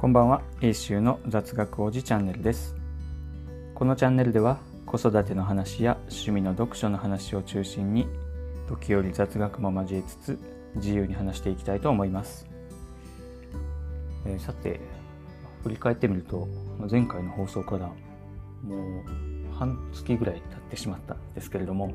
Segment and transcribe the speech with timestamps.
[0.00, 2.74] こんばんは、英州の雑学王子チャンネルです。
[3.74, 8.06] このチャンネルでは子育ての話や趣味の読書の話を中心に
[8.66, 10.38] 時折雑学も交えつつ
[10.76, 12.46] 自由に話していきたいと思います。
[14.24, 14.80] えーさて、
[15.64, 16.48] 振り返ってみると
[16.90, 17.88] 前回の放送から
[18.62, 19.02] も
[19.52, 21.92] う半月ぐらい経ってしまったんですけれども、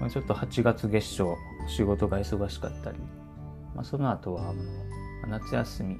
[0.00, 1.36] まちょっと8月月初
[1.68, 2.98] 仕事が忙しかったり、
[3.76, 4.52] まあ、その後はあ
[5.28, 5.96] の夏休み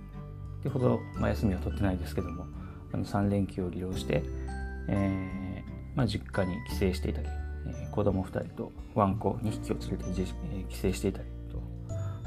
[0.68, 2.46] ってほど、まあ、休みは取ってないですけども
[2.92, 4.22] あの3連休を利用して、
[4.88, 7.26] えーまあ、実家に帰省していたり、
[7.66, 11.60] えー子供2人とワンコ2匹を連れて、えー帰省していたりと、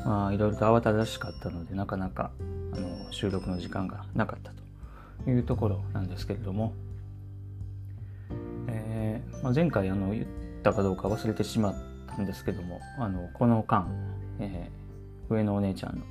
[0.03, 2.31] まあ、いろいろと慌ただしかったのでなかなか
[2.73, 4.51] あの収録の時間がなかった
[5.23, 6.73] というところなんですけれども、
[8.67, 10.25] えーまあ、前回あの言っ
[10.63, 11.75] たかどうか忘れてしまっ
[12.07, 13.87] たんですけどもあのこの間、
[14.39, 14.81] えー
[15.33, 16.01] 上のお姉ちゃんの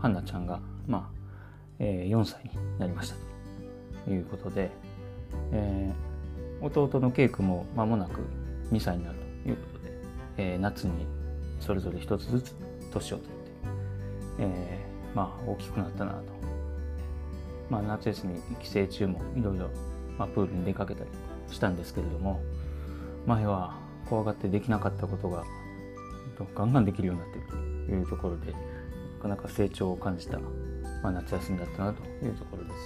[0.00, 1.13] ハンナちゃんが、まあ
[1.78, 3.16] えー4歳になりました。
[4.04, 4.70] ということで、
[5.52, 6.14] えー
[6.64, 8.20] 弟のケイ君も間もなく
[8.72, 9.92] 2歳になるということで、
[10.38, 11.06] えー夏に
[11.60, 12.54] それぞれ一つずつ
[12.92, 13.50] 年を取って、
[14.40, 16.24] えーまあ大きくなったなと、
[17.70, 19.68] まあ、夏休み帰省中もいろいろ、
[20.34, 21.10] プールに出かけたり
[21.50, 22.40] したんですけれども
[23.26, 23.76] 前は
[24.08, 25.44] 怖がってできなかったことが
[26.54, 27.56] ガンガンできるようになっていると
[27.92, 28.58] いうところでな
[29.22, 30.38] かなか成長を感じた、
[31.04, 32.76] まあ、夏休みだったなというところです。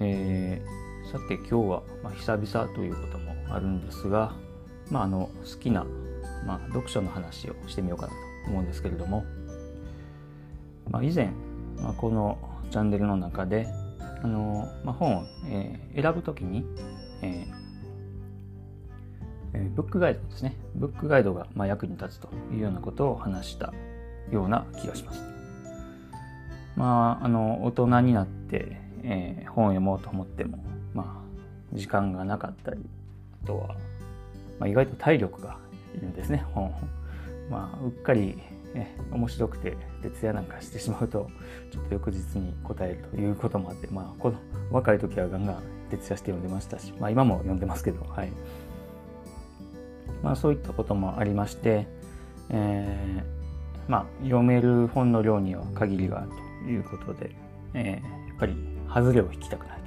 [0.00, 4.32] えーさて今日は、まあ、久々ということもあるんですが、
[4.90, 5.84] まあ、あの好きな、
[6.46, 9.22] まあ、読書の話をしてみようかなと思うんですけれども、
[10.90, 11.30] まあ、以前、
[11.76, 12.38] まあ、この
[12.70, 13.68] チャンネルの中で
[14.22, 16.64] あの、まあ、本を、えー選ぶときに、
[17.22, 17.64] えー
[19.52, 23.72] えブックガイドですねブックガイドがまあ役に立つというようなことを話した
[24.30, 25.22] ような気がします。
[26.76, 30.58] まあ、あの大人になって、えー本を読もうと思っても、
[30.92, 32.80] まあ、時間がなかったり
[33.44, 33.68] あとは、
[34.58, 35.56] まあ、意外と体力が
[35.96, 36.74] いるんですね本。
[37.50, 38.38] まあ、うっかり、
[38.74, 41.28] ね、面白くて徹夜なんかしてしまうと
[41.70, 44.38] ちょっと翌日に答えるということもあって、まあ、この
[44.72, 48.32] 若い時はガンガン徹夜して読んでましたし、まあ、今も読んでますけど、はい
[50.22, 51.86] まあ、そういったこともありまして、
[52.50, 53.43] えー
[53.88, 56.30] まあ、読める本の量には限りがある
[56.64, 57.30] ということで、
[57.74, 58.56] えーやっぱり
[58.92, 59.78] 外れを引きたくない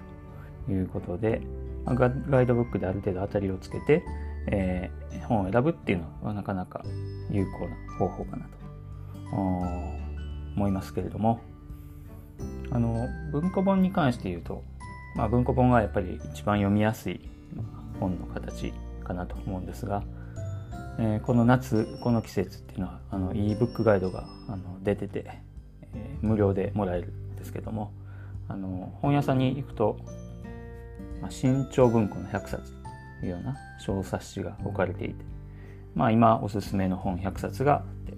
[0.67, 1.41] ということで、
[1.83, 4.03] まあガイドブックである程度当たりをつけて、
[4.47, 6.83] えー本を選ぶっていうのはなかなか
[7.29, 8.51] 有効な方法かなと
[9.35, 11.41] 思いますけれども
[12.71, 14.63] あの文庫本に関して言うと、
[15.15, 17.29] まあ、文庫本がやっぱり一番読みやすい
[17.99, 20.03] 本の形かなと思うんですが、
[20.99, 25.25] えーこの夏この季節っていうのはあの e ブックガイドがあの出てて、
[25.93, 27.93] えー無料でもらえるんですけども
[28.47, 29.97] あの本屋さんに行くと、
[31.21, 32.73] まあ、新潮文庫の100冊
[33.19, 35.25] というような小冊子が置かれていて、
[35.93, 38.13] まあ、今おすすめの本100冊があって、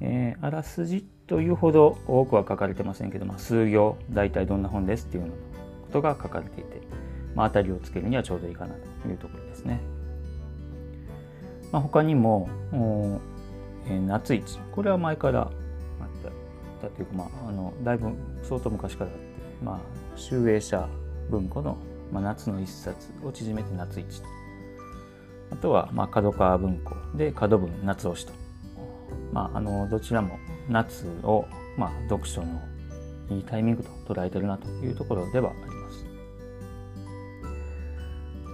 [0.00, 5.36] えーあらすじというほど多くは書かれてませんけど、まあ、数行大体どんな本ですっていうような
[5.82, 6.80] ことが書かれていて、
[7.34, 9.97] まあ、当たりをつけるにはちょうどいいかなというところですね。
[11.72, 14.58] まあ、他にも、えー夏市。
[14.72, 15.48] これは前からあっ
[16.80, 18.10] ただというか、まあ、あのだいぶ
[18.42, 19.22] 相当昔からあって、
[19.64, 19.78] まあ、
[20.14, 20.88] 集英社
[21.30, 21.76] 文庫の、
[22.12, 24.28] まあ、夏の一冊を縮めて夏市と。
[25.50, 26.94] あとは、まあ、角川文庫。
[27.16, 28.32] で角文夏推しと、
[29.32, 31.46] まあ、あのどちらも夏を、
[31.78, 32.60] まあ、読書の
[33.30, 35.90] いいタイミングと捉えてるなというところではありま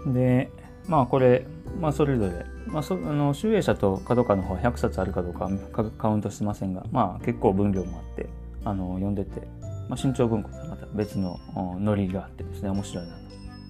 [0.07, 0.13] す。
[0.13, 0.51] で
[0.87, 1.47] まあこれ、
[1.81, 8.29] まあ、それぞれ、まあ、そあの集英社と角川の方は100冊あるかどうかはカウントしてませんが、まあ、結構分量もあって
[8.65, 9.47] あの読んでて、
[9.89, 11.39] まあ、新潮文庫とはまた別の
[11.81, 13.21] ノリがあってですね面白いなと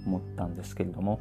[0.07, 1.21] 思ったんですけれども。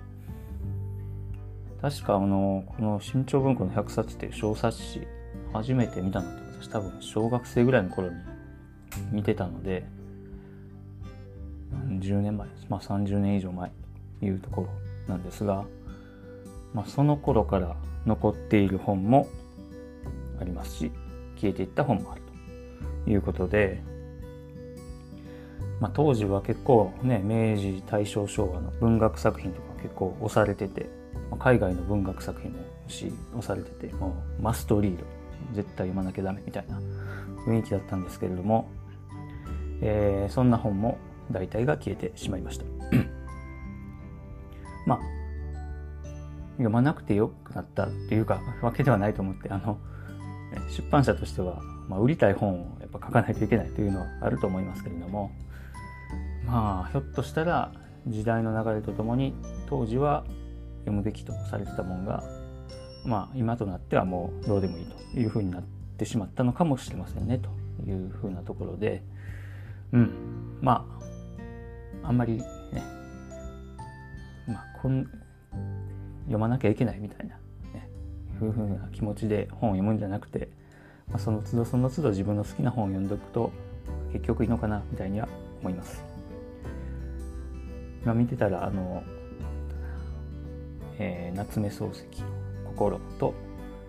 [1.81, 5.05] 確かあのこの新潮文庫の100冊っていう小冊子
[5.51, 8.15] 初めて見たのって私多分小学生ぐらいの頃に
[9.11, 9.85] 見てたので
[11.99, 13.69] 10年前まあ30年以上前
[14.21, 14.69] というところ
[15.07, 15.65] なんですが、
[16.73, 17.75] まあ、その頃から
[18.05, 19.27] 残っている本も
[20.39, 20.91] ありますし
[21.35, 22.21] 消えていった本もある
[23.05, 23.81] ということで、
[25.79, 30.89] まあ、当時は結構ね明治大正昭和の文学作品とか結構押されてて、
[31.29, 35.03] まあ海外の文学作品も押されててもうマストリード
[35.53, 36.79] 絶対読まなきゃダメみたいな
[37.45, 38.69] 雰囲気だったんですけれども、
[39.81, 40.97] えーそんな本も
[41.31, 42.65] 大体が消えてしまいました。
[44.87, 45.22] まあ
[46.53, 49.77] 読まなくてよくなったっていうかわけではないと思ってあの
[50.69, 55.31] 出版社としてはまあ、売りたい本をやっぱ書かないといけないというのはあると思いますけれども
[56.45, 57.71] まあひょっとしたら
[58.07, 59.33] 時代の流れとともに
[59.67, 60.23] 当時は
[60.79, 62.23] 読むべきとされてたもんが
[63.05, 65.63] まあ今となってはもうどうでもいいというふうになっ
[65.97, 67.49] てしまったのかもしれませんねと
[67.89, 69.03] いうふうなところで
[69.91, 70.85] うんま
[72.03, 72.45] ああんまりね
[74.47, 75.07] まあこん
[76.23, 77.35] 読まなきゃいけないみたいな、
[77.73, 77.89] ね、
[78.41, 80.49] いうふうな気持ちで本を読むんじゃなくて、
[81.09, 83.51] まあ、その都度その都度自分の好きな本を読んでおくと
[84.11, 85.27] 結局いいのかなみたいには
[85.61, 86.03] 思います。
[88.03, 89.01] 今見てたらあの、
[90.99, 92.05] えー、夏目漱石
[92.75, 93.33] 「心」と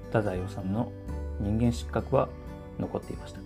[0.07, 0.93] 太宰治の
[1.41, 2.29] 「人間失格」は
[2.79, 3.45] 残っていましたと。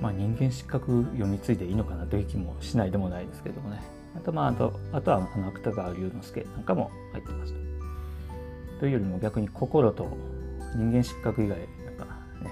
[0.00, 3.82] まあ人間失格読み継いでいいのかなという気もしないでもないですけどもね。
[4.16, 7.64] あとまああとあとは芥川龍之介なんかも入ってますと。
[8.80, 10.08] というよりも逆に心と
[10.76, 12.04] 人間失格以外なんか
[12.42, 12.50] ね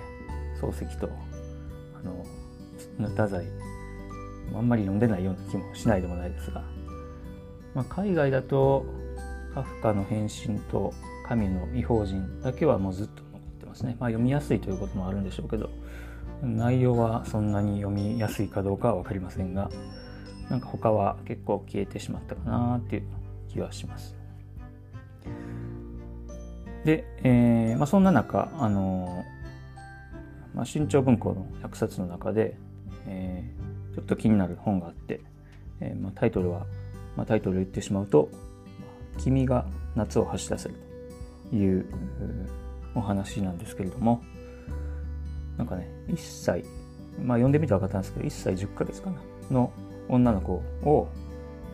[0.61, 1.09] 漱石と
[1.95, 3.45] あの太宰
[4.55, 6.63] あんまり読んでないような気もしないでもないですが、
[7.75, 8.85] まあ、海外だと
[9.55, 10.93] カフカの変身と
[11.29, 13.97] 神の異邦人だけはもうずっと残ってますね。
[13.99, 15.71] まあ、読みやすいということもあるんでしょうけど
[16.43, 19.71] 内容はそんなに読みやすいかどうかは分かりませんが
[20.51, 23.03] なんか他は結構消えてしまったかなっていう
[23.49, 24.17] 気はします。
[26.85, 29.25] で、えーまあ、そんな中、あの
[30.55, 32.57] まあ、新潮文庫の100冊の中で、
[33.07, 35.21] えー、ちょっと気になる本があって、
[35.81, 36.67] えーまあ、タイトルは、
[37.17, 38.29] まあ、タイトルを言ってしまうと
[39.19, 40.75] 「君が夏を走らせる」
[41.51, 41.87] という
[42.95, 44.23] お話なんですけれども
[45.57, 46.65] なんかね1歳
[47.23, 49.17] まあ読んでみて分かったんですけど1歳10ヶ月かな
[49.51, 49.73] の
[50.09, 51.09] 女の子を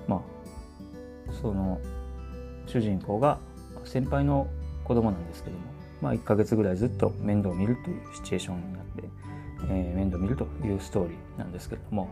[0.07, 1.81] まあその
[2.67, 3.39] 主人公が
[3.85, 4.47] 先輩の
[4.85, 5.63] 子供なんですけども、
[6.01, 9.05] まあ、1ヶ月ぐらいずっと面倒を見るというシチュエーションになって、
[9.71, 12.09] えー、面倒を見るというストーリーなんですけれども、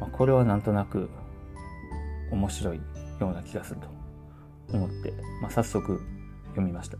[0.00, 1.08] まあ、これはなんとなく
[2.30, 6.00] 面白いような気がすると思って、まあ、早速
[6.50, 6.98] 読みました。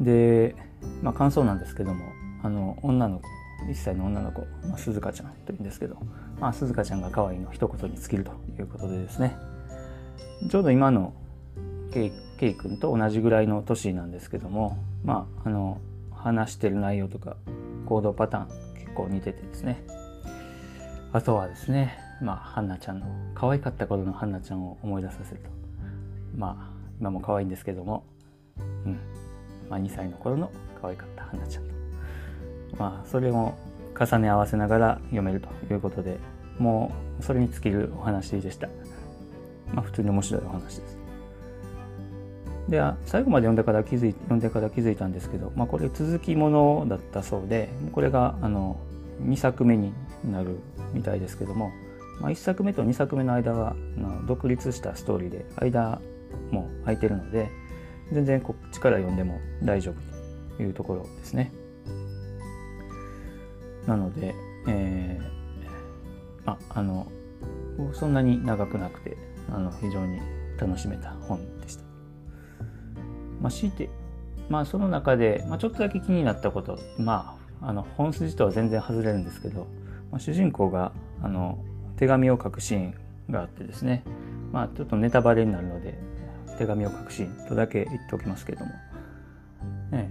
[0.00, 0.56] で、
[1.02, 2.04] まあ、感想なんですけども
[2.42, 3.28] あの女の子
[3.66, 5.96] 1歳の女の子、まあ、鈴鹿ちゃんというんですけど、
[6.40, 9.36] まあ、鈴鹿ちゃんが可愛いの一言に尽きるということでですね。
[10.48, 11.14] ちょうど今の
[11.92, 15.80] ケイケイ君と同じぐらいの年なんですけどもまああの
[16.12, 17.36] 話してる内容とか
[17.86, 19.82] 行動パターン結構似ててですね。
[21.12, 25.50] あとはですねまあハンナちゃんの可愛かった頃のハンナちゃんを思い出させると。
[26.36, 28.04] まあ今も可愛いんですけども
[28.84, 28.98] うん。
[29.70, 30.50] まあ2歳の頃の
[30.80, 31.73] 可愛かったハンナちゃんと。
[32.78, 33.56] まあそれも
[33.98, 36.18] 重ね合わせながら読めるということで
[36.58, 38.68] もうそれに尽きるお話でした
[39.72, 41.04] まあ普通に面白いお話です
[42.68, 48.78] で最後まで読んでから気づい読んでから気づいたんですけど、まあ、これ続きものだったそうでこれがあの
[49.22, 49.92] 2作目に
[50.24, 50.58] なる
[50.92, 51.72] みたいですけども、
[52.20, 53.76] まあ、1作目と2作目の間は
[54.26, 56.00] 独立したストーリーで間
[56.50, 57.50] も空いてるので
[58.12, 61.52] 全然こっちから読んでも大丈夫というところですね。
[63.86, 64.34] なので、
[64.66, 67.06] えー、ああの
[67.92, 69.16] そんなに長くなくて
[69.52, 70.20] あの非常に
[70.58, 71.84] 楽しめた本でした。
[73.40, 73.90] まあ、強いて、
[74.48, 79.66] まあ、その中で、まあ、ちょっとだけ気になったこと、まあ、あの本筋とは全然外れるんですけど、
[80.10, 81.58] まあ、主人公があの
[81.96, 82.94] 手紙を書くシーン
[83.30, 84.04] があってですね、
[84.52, 85.98] まあ、ちょっとネタバレになるので
[86.58, 88.72] 手紙を書くシーンとだけ言っておきますけども、
[89.90, 90.10] ね、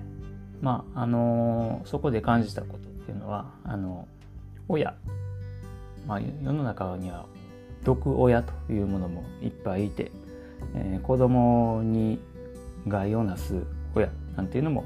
[0.62, 2.93] まああのそこで感じたこと。
[3.04, 4.08] っていうのはあの
[4.68, 4.96] 親、
[6.08, 7.26] まあ、世の中には
[7.84, 10.12] 毒親というものもいっぱいいて、
[10.76, 12.20] えー、子供に
[12.88, 14.86] 害をなす親なんていうのも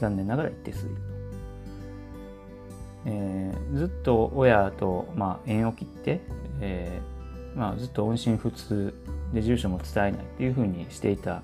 [0.00, 1.02] 残念ながら一定数いると。
[3.04, 6.20] えー、ずっと親と、まあ、縁を切って、
[6.60, 8.94] えーまあ、ずっと音信不通
[9.32, 11.42] で住所も伝えないっていうふうにしていた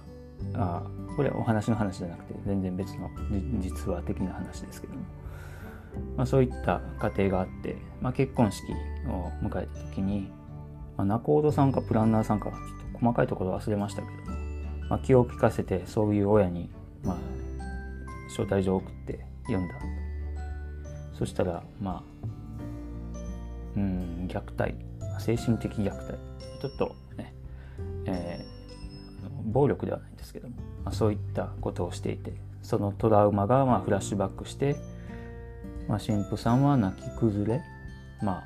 [0.54, 0.82] あ
[1.16, 3.10] これはお話の話じゃなくて全然別の
[3.60, 5.00] 実話的な話ですけども、
[6.16, 8.72] まあ、そういった家庭があって、まあ、結婚式
[9.08, 10.30] を迎えた時に、
[10.96, 14.38] まあ、仲人さんかプランナーさんかちょっと細かいところ忘れましたけども
[14.88, 16.70] まあ、気を利かせてそういう親に、
[17.02, 17.16] まあ、
[18.28, 19.74] 招待状を送って読んだ。
[21.12, 22.28] そしたらまあ
[23.76, 24.74] うん虐待。
[25.20, 26.14] 精神的虐待。
[26.60, 27.34] ちょっとね、
[28.06, 34.76] えー、暴力ではないんですけども、まあ、そういったことをしていてそのトラウマがまあフラッシュバックして、
[35.88, 37.62] まあ、神父さんは泣き崩れ、
[38.22, 38.44] まあ、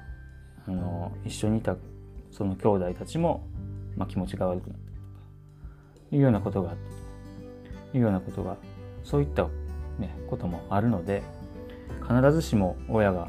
[0.68, 1.76] あの一緒にいた
[2.30, 3.46] その兄弟たちも、
[3.96, 6.08] まあ、気持ちが悪くなった。
[6.11, 8.56] というようなことがあったというようなことが
[9.02, 9.49] そういった
[9.99, 11.22] ね、こともあるので
[12.00, 13.28] 必ずしも親が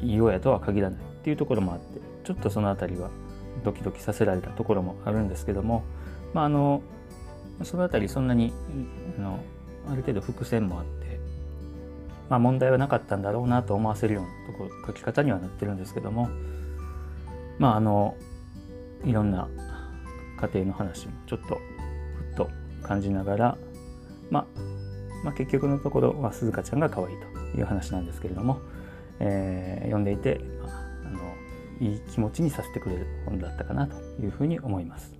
[0.00, 3.10] いい親とは限らないっていうところもあってちょっとその辺りは
[3.64, 5.82] ドキドキさせられたところもあるんですけども、
[6.34, 6.82] まあ、あの
[7.62, 8.52] その辺りそんなに
[9.18, 9.40] あの
[9.88, 11.15] ある程度伏線もあって、
[12.28, 16.28] まあ、問題はなかったんだろうなと思わせるようなとこ書き方にはなってるんですけども
[17.58, 18.16] まああの
[19.04, 19.48] いろんな
[20.40, 22.50] 家庭の話もちょっとふっと
[22.82, 23.58] 感じながら、
[24.30, 24.46] まあ、
[25.24, 27.16] まあ結局のところは鈴鹿ちゃんが可愛い
[27.52, 28.60] という話なんですけれども、
[29.20, 35.14] えー、読んでいて、まあ、あのいい気持ちにさせてくれる本だったかなというふうに思います。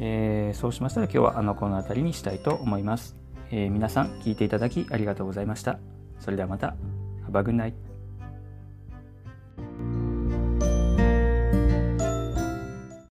[0.00, 3.17] えー、そうしましたら今日はあのこの辺りにしたいと思います。
[3.50, 5.78] えー、皆さん聞いていただきありがとうございました。
[6.20, 6.76] それではまた。
[7.30, 7.87] Have a good night.